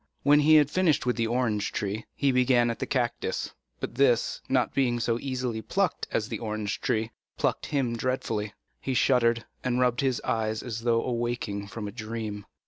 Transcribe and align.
When 0.23 0.39
he 0.39 0.55
had 0.55 0.71
finished 0.71 1.05
with 1.05 1.15
the 1.15 1.27
orange 1.27 1.71
tree, 1.71 2.05
he 2.15 2.31
began 2.31 2.71
at 2.71 2.79
the 2.79 2.87
cactus; 2.87 3.53
but 3.79 3.93
this, 3.93 4.41
not 4.49 4.73
being 4.73 4.99
so 4.99 5.19
easily 5.19 5.61
plucked 5.61 6.07
as 6.09 6.27
the 6.27 6.39
orange 6.39 6.81
tree, 6.81 7.11
pricked 7.37 7.67
him 7.67 7.95
dreadfully. 7.95 8.53
He 8.79 8.95
shuddered, 8.95 9.45
and 9.63 9.79
rubbed 9.79 10.01
his 10.01 10.19
eyes 10.21 10.63
as 10.63 10.81
though 10.81 11.03
awaking 11.03 11.67
from 11.67 11.87
a 11.87 11.91
dream. 11.91 12.47